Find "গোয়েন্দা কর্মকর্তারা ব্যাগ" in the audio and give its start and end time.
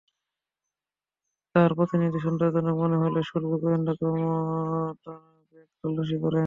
3.61-5.69